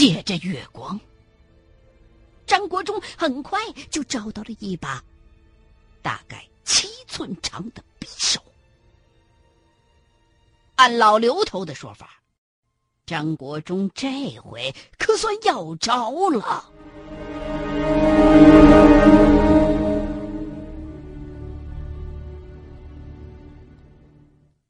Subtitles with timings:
[0.00, 0.98] 借着月光，
[2.46, 3.60] 张国忠很快
[3.90, 5.04] 就找到了一把
[6.00, 8.40] 大概七寸长的匕首。
[10.76, 12.22] 按老刘头的说法，
[13.04, 16.72] 张国忠这回可算要着了。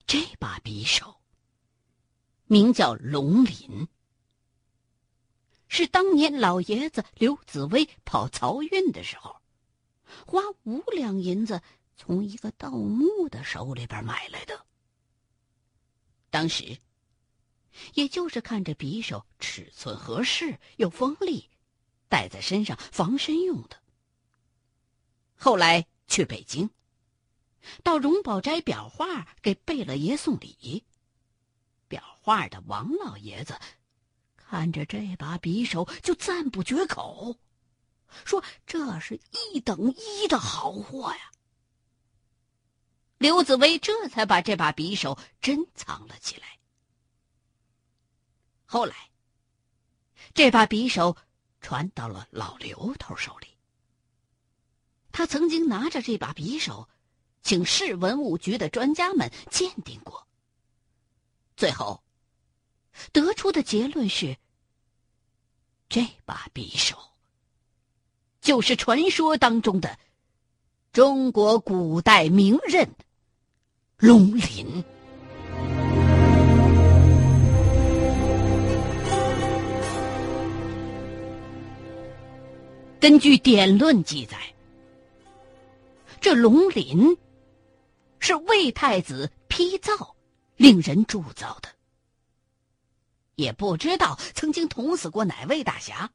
[0.09, 1.15] 这把匕首
[2.47, 3.87] 名叫龙鳞，
[5.71, 9.41] 是当年老爷子刘紫薇跑漕运的时候，
[10.27, 11.63] 花五两银子
[11.97, 14.67] 从一个盗墓的手里边买来的。
[16.29, 16.77] 当时，
[17.95, 21.49] 也就是看着匕首尺寸合适又锋利，
[22.09, 23.81] 带在身上防身用的。
[25.37, 26.69] 后来去北京。
[27.85, 30.83] 到荣宝斋裱画给贝勒爷送礼，
[31.89, 33.57] 裱画的王老爷子
[34.51, 37.39] 看着这把匕首就赞不绝口，
[38.25, 41.31] 说这是一等一的好货呀。
[43.19, 46.59] 刘紫薇这才把这把匕首珍藏了起来。
[48.67, 49.13] 后来，
[50.35, 51.17] 这把匕首
[51.61, 53.47] 传到了老刘头手里，
[55.13, 56.89] 他曾经拿着这把匕首。
[57.43, 60.27] 请市文物局的专家们鉴定过，
[61.57, 62.03] 最后
[63.13, 64.37] 得出的结论是：
[65.89, 66.97] 这把匕首
[68.41, 69.99] 就是传说当中的
[70.93, 72.89] 中国古代名刃
[73.97, 74.85] 龙鳞。
[83.01, 84.39] 根据典论记载，
[86.21, 87.17] 这龙鳞。
[88.23, 90.15] 是魏太子批造，
[90.57, 91.71] 令人铸造的。
[93.41, 96.11] 也不知道曾经捅死过哪位大侠。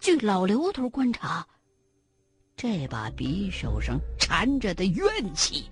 [0.00, 1.46] 据老刘头观察，
[2.56, 5.68] 这把匕首上缠着的怨气，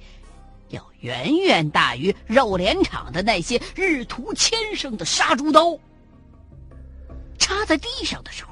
[0.69, 5.78] 要远远大于肉联厂的那些日图千升的杀猪刀。
[7.38, 8.50] 插在地上的时候，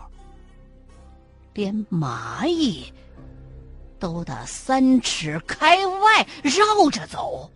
[1.54, 2.92] 连蚂蚁。
[4.00, 7.50] 都得三尺开外绕着走。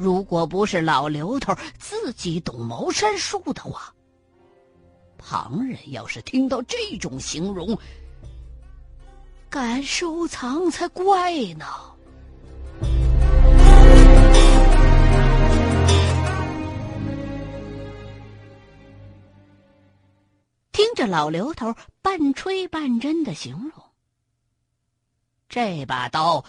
[0.00, 3.94] 如果不是老刘头自己懂茅山术的话，
[5.18, 7.78] 旁人要是听到这种形容，
[9.50, 11.66] 敢收藏才怪呢。
[20.72, 23.72] 听着老刘头半吹半真的形容。
[25.46, 26.42] 这把刀，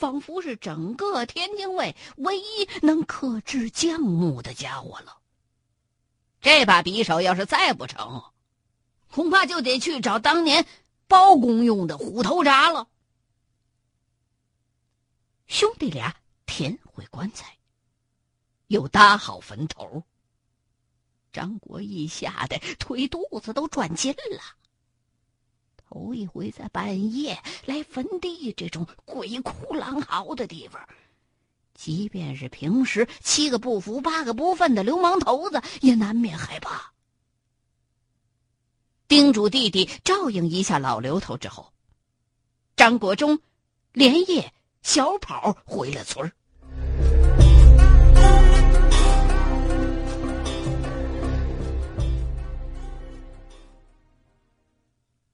[0.00, 5.18] 仿佛是整个天津卫唯一能克制将木的家伙了。
[6.40, 8.24] 这把匕首要是再不成，
[9.10, 10.66] 恐怕就得去找当年
[11.06, 12.88] 包公用的虎头铡了。
[15.46, 16.16] 兄弟俩
[16.46, 17.58] 填回棺材，
[18.68, 20.02] 又搭好坟头。
[21.30, 24.59] 张国义吓得腿肚子都转筋了。
[25.90, 30.80] 头一回在半夜来坟地这种鬼哭狼嚎的地方，
[31.74, 36.92] 即便是平时七个不服八个不忿的流氓头子，也难免害怕。
[39.08, 41.72] 叮嘱弟弟照应一下老刘头之后，
[42.76, 43.40] 张国忠
[43.92, 44.52] 连夜
[44.82, 46.32] 小跑回了村儿。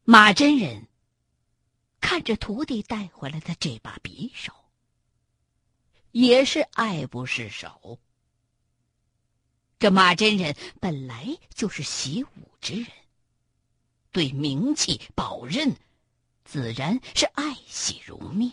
[0.09, 0.87] 马真人
[2.00, 4.53] 看着徒弟带回来的这把匕首，
[6.12, 7.99] 也是爱不释手。
[9.81, 12.87] 这马真人本来就是习武之人，
[14.12, 15.77] 对名器宝刃
[16.44, 18.53] 自然是爱惜如命。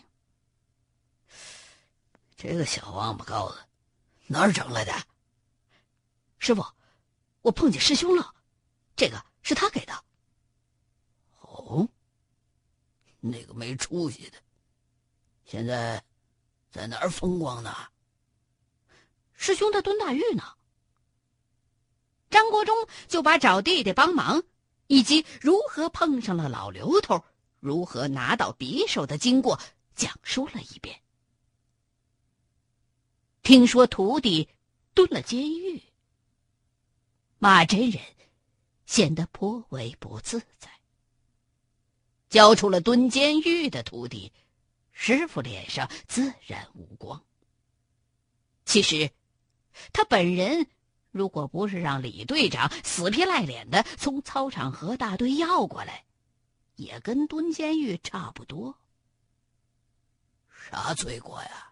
[2.36, 3.60] 这个小王八羔子
[4.26, 4.92] 哪儿整来的？
[6.40, 6.66] 师傅，
[7.44, 8.34] 我碰见师兄了，
[8.96, 10.04] 这个是他给的。
[13.26, 14.38] 那个没出息的，
[15.46, 16.04] 现在
[16.70, 17.74] 在哪儿风光呢？
[19.34, 20.44] 师兄在蹲大狱呢。
[22.30, 22.76] 张国忠
[23.08, 24.44] 就把找弟弟帮忙，
[24.88, 27.24] 以及如何碰上了老刘头，
[27.62, 29.58] 如何拿到匕首的经过
[29.96, 31.02] 讲述了一遍。
[33.42, 34.50] 听说徒弟
[34.94, 35.82] 蹲了监狱，
[37.38, 38.04] 马真人
[38.86, 40.73] 显得颇为不自在。
[42.34, 44.34] 交出了蹲监狱的徒弟，
[44.92, 47.24] 师傅脸上自然无光。
[48.66, 49.12] 其实，
[49.92, 50.66] 他本人
[51.12, 56.06] 如果不是让李队长死皮赖脸的从操场和大队要过来，
[56.76, 58.80] 也跟蹲监狱差不多。
[60.50, 61.72] 啥罪过呀？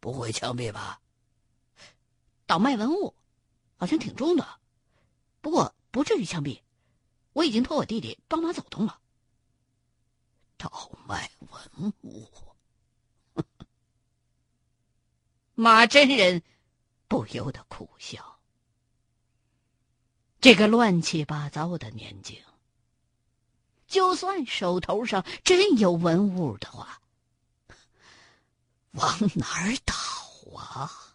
[0.00, 1.00] 不会枪毙吧？
[2.44, 3.14] 倒卖文物，
[3.76, 4.60] 好像挺重的，
[5.40, 6.60] 不过不至于枪毙。
[7.32, 9.00] 我已经托我弟弟帮忙走动了。
[10.56, 12.30] 倒卖文物，
[15.54, 16.42] 马真人
[17.08, 18.38] 不由得苦笑。
[20.40, 22.40] 这个乱七八糟的年景，
[23.86, 27.00] 就算手头上真有文物的话，
[28.92, 29.94] 往哪儿倒
[30.58, 31.05] 啊？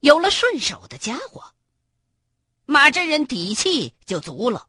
[0.00, 1.54] 有了顺手的家伙，
[2.64, 4.68] 马真人底气就足了。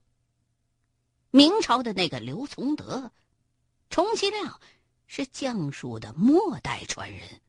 [1.30, 3.12] 明朝的那个刘从德，
[3.90, 4.60] 充其量
[5.08, 7.42] 是将术的末代传人，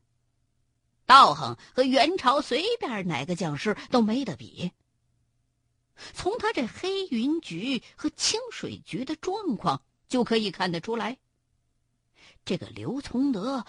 [1.05, 4.71] 道行和元朝随便哪个将士都没得比。
[6.13, 11.17] 从他这黑云局和清水局的状况就可以看得出来，
[12.45, 13.65] 这个刘从德。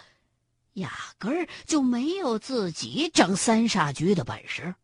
[0.75, 4.75] 压根儿就没有自己整三煞局的本事，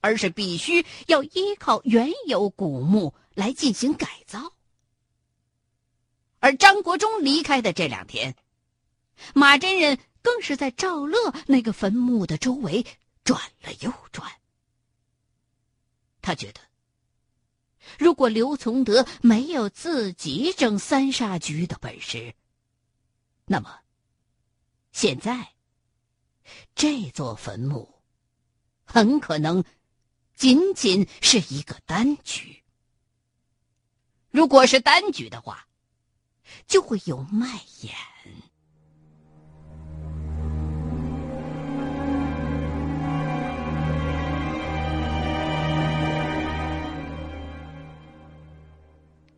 [0.00, 4.54] 而是必须要依靠原有古墓来进行改造。
[6.40, 8.34] 而张国忠离开的这两天，
[9.34, 12.86] 马真人更是在赵乐那个坟墓的周围
[13.24, 14.30] 转了又转。
[16.22, 16.60] 他觉得，
[17.98, 22.34] 如果刘从德没有自己整三煞局的本事，
[23.44, 23.80] 那么。
[25.00, 25.52] 现在，
[26.74, 28.00] 这座坟墓
[28.84, 29.62] 很可能
[30.34, 32.64] 仅仅是一个单局。
[34.28, 35.68] 如果是单局的话，
[36.66, 37.46] 就会有卖
[37.82, 37.94] 眼。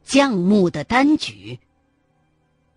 [0.05, 1.61] 降木的单局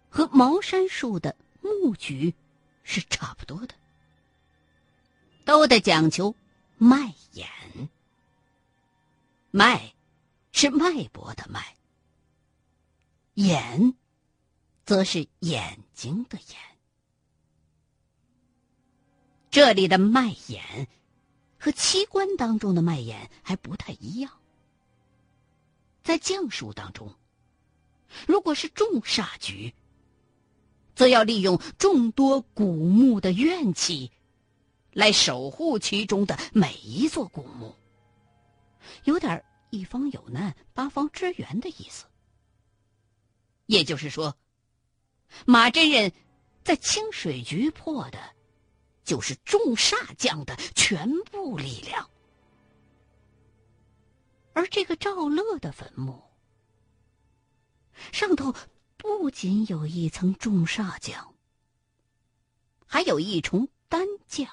[0.09, 2.35] 和茅山术的木局。
[2.83, 3.73] 是差不多的，
[5.45, 6.35] 都得讲究
[6.77, 7.47] 脉眼。
[9.51, 9.93] 脉
[10.51, 11.75] 是脉搏的脉，
[13.35, 13.95] 眼
[14.85, 16.57] 则是眼睛的眼。
[19.49, 20.87] 这里的脉眼
[21.59, 24.39] 和器官当中的脉眼还不太一样。
[26.03, 27.15] 在将术当中，
[28.27, 29.73] 如果是重煞局。
[30.95, 34.11] 则要利用众多古墓的怨气，
[34.91, 37.75] 来守护其中的每一座古墓，
[39.05, 42.05] 有点一方有难八方支援的意思。
[43.65, 44.35] 也就是说，
[45.45, 46.11] 马真人
[46.63, 48.19] 在清水局破的，
[49.03, 52.09] 就是众煞将的全部力量，
[54.53, 56.21] 而这个赵乐的坟墓
[58.11, 58.53] 上头。
[59.03, 61.35] 不仅有一层重煞将，
[62.85, 64.49] 还有一重单将，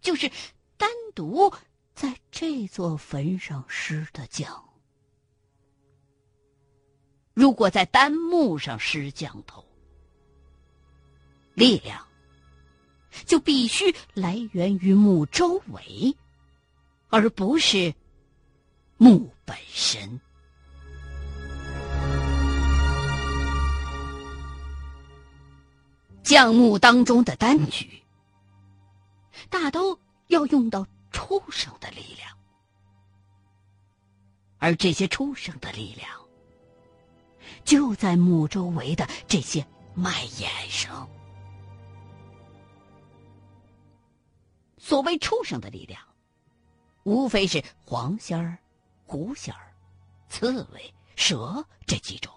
[0.00, 0.30] 就是
[0.78, 1.52] 单独
[1.94, 4.66] 在这座坟上施的将。
[7.34, 9.62] 如果在单木上施降头，
[11.52, 12.06] 力量
[13.26, 16.16] 就必须来源于木周围，
[17.08, 17.94] 而不是
[18.96, 20.18] 木本身。
[26.30, 28.04] 将木当中的单局，
[29.48, 32.38] 大都要用到畜生的力量，
[34.58, 36.08] 而这些畜生的力量，
[37.64, 41.10] 就在墓周围的这些脉眼上。
[44.78, 46.00] 所谓畜生的力量，
[47.02, 48.56] 无非是黄仙儿、
[49.04, 49.74] 狐仙儿、
[50.28, 52.32] 刺猬、蛇这几种，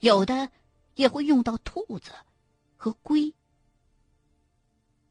[0.00, 0.50] 有的。
[0.98, 2.10] 也会用到兔子
[2.76, 3.32] 和龟，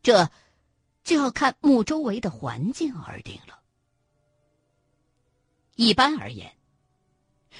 [0.04, 0.30] 这
[1.02, 3.64] 就要看墓周围的环境而定了。
[5.76, 6.58] 一般而言，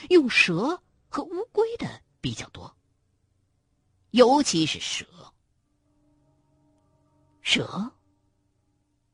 [0.10, 2.76] 用蛇和乌龟的比较多，
[4.12, 5.06] 尤其是蛇。
[7.42, 7.94] 蛇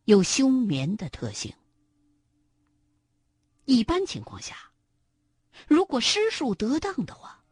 [0.06, 1.54] 有休眠的特性，
[3.66, 4.72] 一般情况下，
[5.68, 7.43] 如果施术得当的话。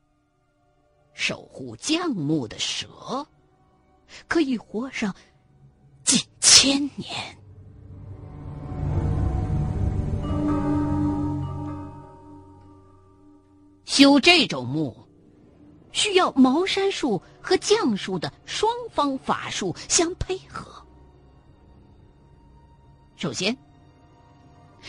[1.13, 3.25] 守护将墓的蛇，
[4.27, 5.13] 可以活上
[6.03, 7.37] 几千年。
[13.85, 14.95] 修这种墓，
[15.91, 20.85] 需要茅山术和将术的双方法术相配合。
[23.17, 23.55] 首先，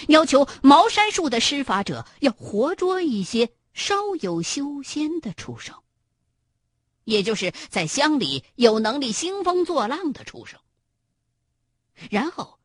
[0.06, 5.81] 要求茅山术的施法者要活捉一些稍有修仙的畜生。
[7.04, 10.60] 也就是在乡里有能力兴风作浪的畜生，
[12.10, 12.58] 然后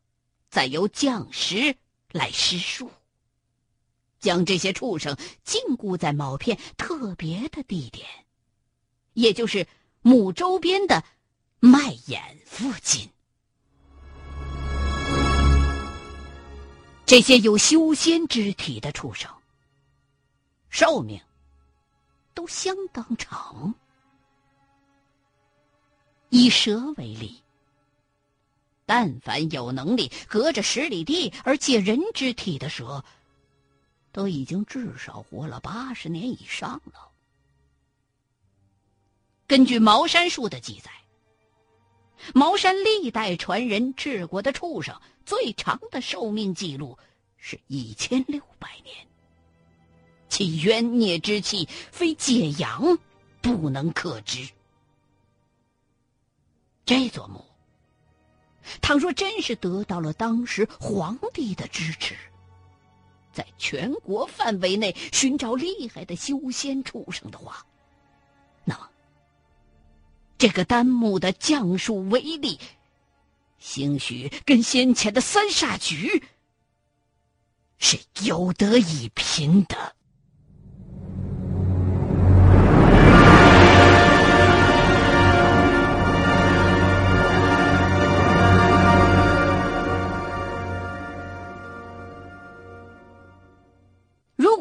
[0.50, 1.76] 再由降师
[2.12, 2.90] 来施术。
[4.20, 8.04] 将这些畜生禁锢在某片特别的地点，
[9.12, 9.64] 也就是
[10.02, 11.04] 墓周边的
[11.60, 13.08] 脉眼附近。
[17.06, 19.30] 这些有修仙之体的畜生，
[20.68, 21.20] 寿命
[22.34, 23.72] 都相当长。
[26.30, 27.42] 以蛇为例，
[28.86, 33.04] 但凡有能力隔着十里地而借人之体的蛇。
[34.10, 37.10] 都已经至少活了八十年以上了。
[39.46, 40.90] 根据茅山术的记载，
[42.34, 46.98] 茅山历代传人治国的畜生最长的寿命记录
[47.36, 49.06] 是一千六百年，
[50.28, 52.98] 其冤孽之气非解阳
[53.40, 54.48] 不能克之。
[56.88, 57.44] 这座墓，
[58.80, 62.16] 倘若真是得到了当时皇帝的支持。
[63.30, 67.66] 在全国范围内寻找厉害的修仙畜生的话，
[68.64, 68.88] 那么
[70.38, 72.58] 这个丹木的降术威力，
[73.58, 76.24] 兴许跟先前的三煞局
[77.78, 79.94] 是有得一拼的。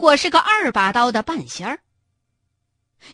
[0.07, 1.81] 果是个二把刀的半仙儿，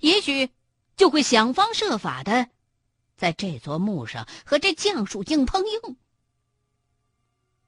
[0.02, 0.52] 也许
[0.96, 2.52] 就会想方设法的
[3.18, 5.98] 在这座墓上和这降术硬碰硬。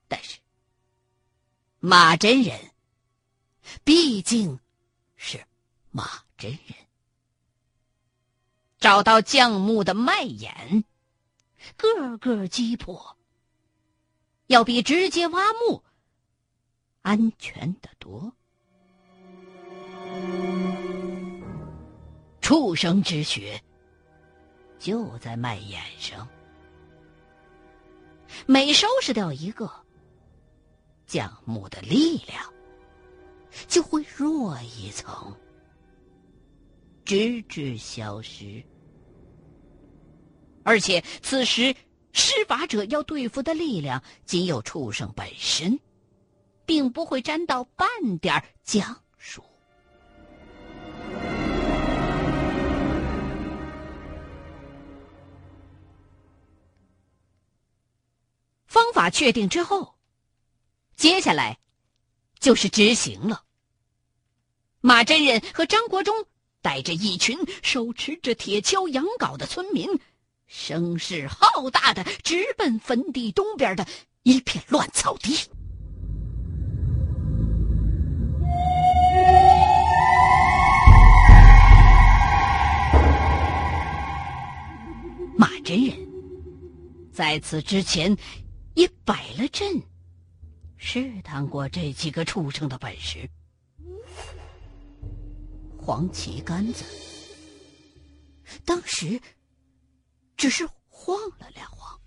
[0.06, 0.38] 但是
[1.80, 2.70] 马真人
[3.82, 4.60] 毕竟
[5.16, 5.44] 是
[5.90, 6.76] 马真人，
[8.78, 10.84] 找到降墓的脉眼，
[11.76, 13.16] 个个击破，
[14.46, 15.82] 要比直接挖墓
[17.02, 18.32] 安全的多。
[22.46, 23.60] 畜生之血
[24.78, 26.28] 就在卖眼上，
[28.46, 29.68] 每收拾掉一个，
[31.08, 32.40] 降木的力量
[33.66, 35.36] 就会弱一层，
[37.04, 38.62] 直至消失。
[40.62, 41.74] 而且此时
[42.12, 45.76] 施法者要对付的力量仅有畜生本身，
[46.64, 47.88] 并不会沾到半
[48.18, 49.02] 点降。
[58.76, 59.94] 方法确定之后，
[60.96, 61.56] 接下来
[62.38, 63.42] 就是执行了。
[64.82, 66.26] 马真人和张国忠
[66.60, 69.88] 带着一群手持着铁锹、羊镐的村民，
[70.46, 73.86] 声势浩大的直奔坟地东边的
[74.24, 75.34] 一片乱草地。
[85.34, 85.96] 马真人
[87.10, 88.14] 在此之前。
[88.76, 89.82] 也摆了阵，
[90.76, 93.28] 试探过这几个畜生的本事。
[95.78, 96.84] 黄旗杆子
[98.66, 99.18] 当时
[100.36, 101.98] 只是晃了两晃，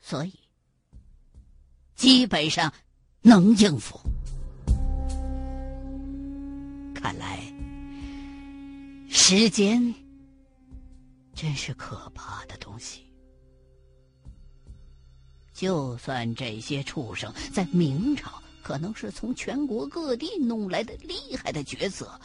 [0.00, 0.32] 所以
[1.94, 2.72] 基本上
[3.20, 4.00] 能应付。
[6.92, 7.40] 看来
[9.08, 9.94] 时间
[11.34, 13.05] 真是可怕的东西。
[15.56, 22.20] 就算这些畜生在明朝可能是从全国各地弄来的厉害的角色，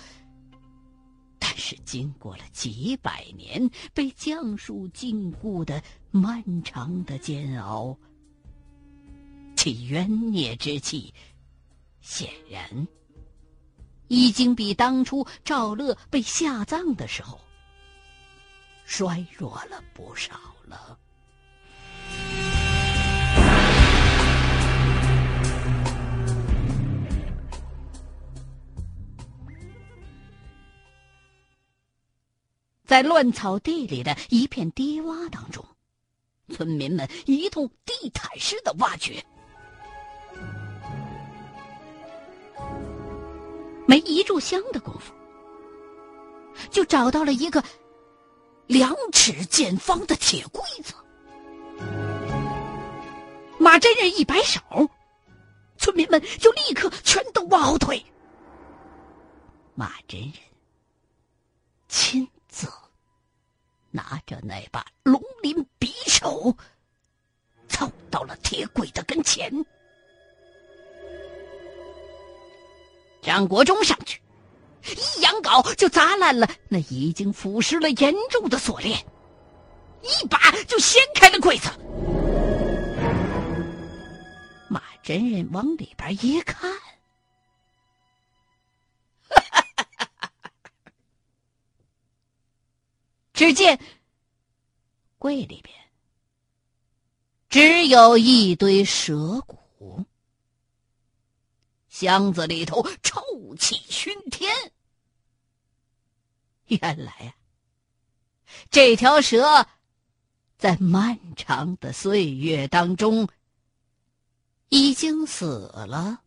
[1.40, 7.98] 但是经过了几百年被降术禁锢的漫长的煎熬，
[9.56, 11.14] 其冤孽之气
[12.02, 12.86] 显然
[14.10, 17.40] 已经比当初赵乐被下葬的时候
[18.84, 20.34] 衰弱了不少
[20.66, 21.00] 了。
[32.92, 35.66] 在乱草地里的一片低洼当中，
[36.50, 39.26] 村民们一通地毯式的挖掘。
[43.88, 45.14] 没一炷香的功夫，
[46.70, 47.64] 就找到了一个
[48.68, 50.94] 两尺见方的铁柜子。
[53.58, 54.60] 马真人一摆手，
[55.78, 58.06] 村民们就立刻全都往后退。
[59.76, 60.34] 马真人
[61.88, 62.68] 亲自
[63.92, 66.56] 拿着那把龙鳞匕首，
[67.68, 69.52] 凑到了铁轨的跟前。
[73.22, 74.20] 张国忠上去，
[74.84, 78.98] 一仰镐就砸烂了那已经腐蚀了严重的锁链，
[80.02, 81.70] 一把就掀开了柜子。
[84.68, 86.72] 马真人往里边一看，
[93.34, 93.80] 只见
[95.18, 95.76] 柜里边
[97.50, 100.06] 只有一堆蛇骨。
[101.90, 103.22] 箱子里头臭
[103.60, 104.50] 气熏天。
[106.68, 107.36] 原来呀，
[108.70, 109.68] 这条蛇
[110.58, 113.28] 在漫长的岁月当中
[114.70, 116.22] 已经死了。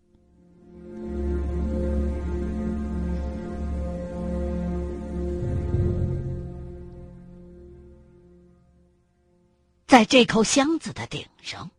[9.87, 11.71] 在这口箱子的顶上，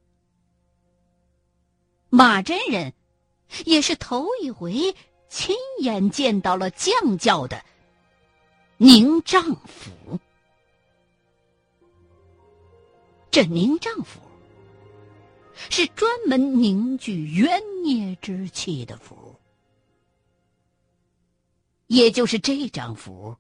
[2.09, 2.93] 马真人。
[3.63, 4.95] 也是头一回
[5.29, 7.63] 亲眼见到了将教的
[8.77, 10.19] 凝丈符。
[13.29, 14.19] 这凝丈符
[15.69, 19.39] 是专门凝聚冤孽之气的符，
[21.85, 23.37] 也就是这张符，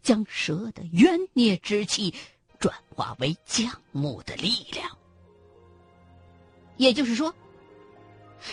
[0.00, 2.14] 将蛇的冤孽之气
[2.58, 4.96] 转化为降木的力量。
[6.76, 7.34] 也就是说。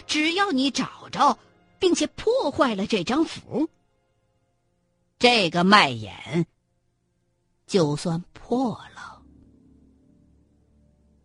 [0.08, 1.38] 只要你找着，
[1.78, 3.70] 并且破坏了这张符，
[5.20, 6.48] 这个脉眼
[7.68, 9.22] 就算破了，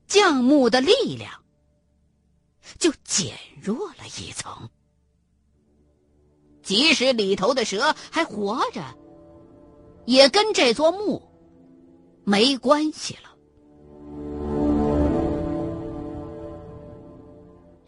[0.07, 1.42] 降木的力量
[2.79, 4.68] 就减弱了一层。
[6.62, 8.83] 即使里头的蛇还活着，
[10.05, 11.28] 也跟这座墓
[12.29, 13.37] 没关系了。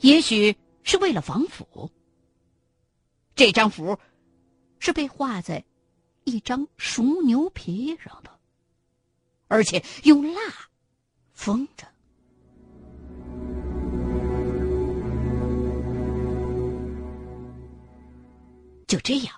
[0.00, 0.56] 也许。
[0.82, 1.90] 是为了防腐。
[3.34, 3.98] 这张符
[4.78, 5.64] 是被画在
[6.24, 8.40] 一张熟牛皮上的，
[9.46, 10.40] 而且用蜡
[11.32, 11.86] 封着。
[18.88, 19.34] 就这样，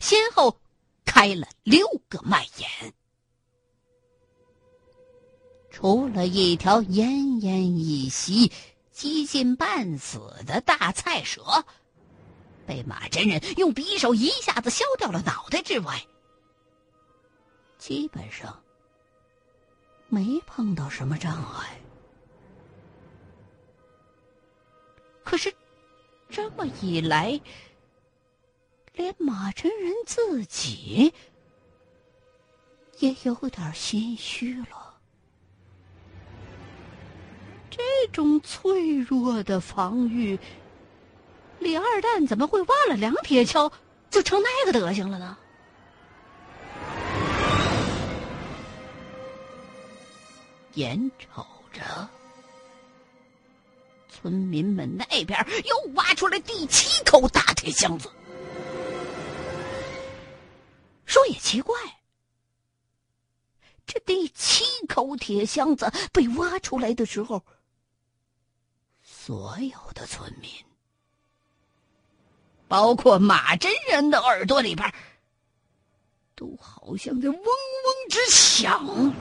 [0.00, 0.60] 先后
[1.04, 2.94] 开了六个脉眼，
[5.80, 7.06] 除了一条奄
[7.40, 8.50] 奄一息。
[8.90, 11.64] 几近半死的大菜蛇，
[12.66, 16.04] 被马真人用匕首一下子削掉了脑袋之外，
[17.78, 18.60] 基本上
[20.08, 21.80] 没碰到什么障碍。
[25.22, 25.54] 可是
[26.28, 27.40] 这么一来，
[28.94, 31.14] 连马真人自己
[32.98, 34.87] 也有点心虚了。
[37.78, 40.38] 这种脆弱的防御，
[41.60, 43.70] 李二蛋怎么会挖了两铁锹
[44.10, 45.38] 就成那个德行了呢？
[50.74, 52.08] 眼瞅着
[54.08, 58.10] 村民们那边又挖出来第七口大铁箱子，
[61.06, 61.76] 说也奇怪，
[63.86, 67.40] 这第七口铁箱子被挖出来的时候。
[69.28, 70.50] 所有的村民，
[72.66, 74.90] 包括马真人的耳朵里边，
[76.34, 79.12] 都好像在嗡嗡直响，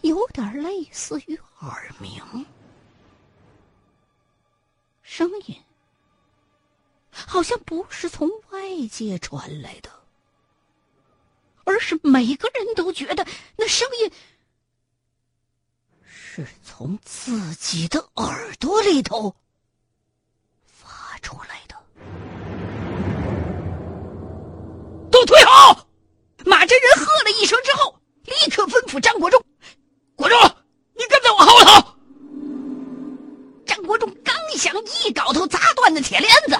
[0.00, 2.46] 有点类似于耳鸣。
[5.02, 5.54] 声音
[7.10, 9.90] 好像不是从外界传来的，
[11.64, 14.10] 而是每个人都觉得那声音。
[16.36, 19.32] 是从自己的耳朵里头
[20.66, 21.76] 发出来的。
[25.12, 25.86] 都退好！
[26.44, 29.40] 马真人喝了一声之后，立刻吩咐张国忠
[30.16, 30.36] ：“国忠，
[30.94, 31.94] 你跟在我后头。”
[33.64, 36.58] 张国忠刚想一镐头砸断那铁链子，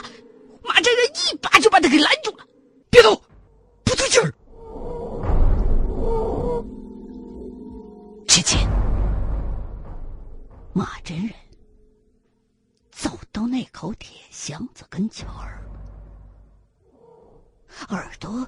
[17.94, 18.44] 耳朵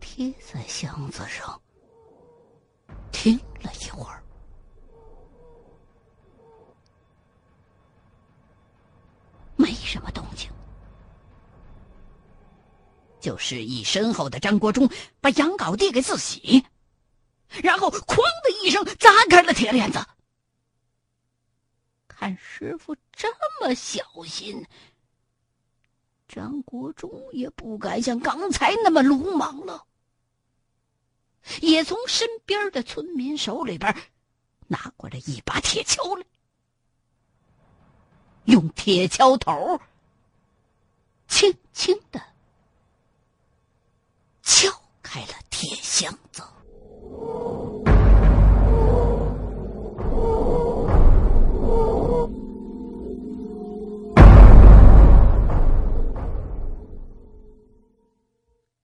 [0.00, 1.60] 贴在箱子上，
[3.12, 4.20] 听了一会儿，
[9.54, 10.50] 没什么动静。
[13.20, 16.66] 就是一身后的张国忠把羊羔递给自己，
[17.62, 20.04] 然后“哐”的一声砸开了铁链子。
[22.08, 23.28] 看师傅这
[23.60, 24.66] 么小心，
[26.34, 29.86] 张国忠也不敢像刚才那么鲁莽了，
[31.60, 33.96] 也从身边的村民手里边
[34.66, 36.26] 拿过来一把铁锹来，
[38.46, 39.80] 用铁锹头
[41.28, 42.20] 轻轻的。
[44.42, 44.68] 敲
[45.02, 46.42] 开了铁箱子。